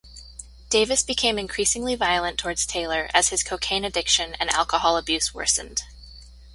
Davis 0.71 1.03
became 1.03 1.37
increasingly 1.37 1.93
violent 1.93 2.39
towards 2.39 2.65
Taylor 2.65 3.07
as 3.13 3.29
his 3.29 3.43
cocaine 3.43 3.85
addiction 3.85 4.33
and 4.39 4.49
alcohol 4.49 4.97
abuse 4.97 5.31
worsened. 5.31 5.83